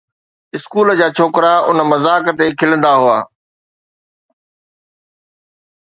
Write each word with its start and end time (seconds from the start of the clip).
school 0.55 0.87
جا 0.99 1.07
ڇوڪرا 1.17 1.53
ان 1.67 1.77
مذاق 1.91 2.23
تي 2.37 2.45
کلندا 2.59 2.91
هئا 2.99 3.17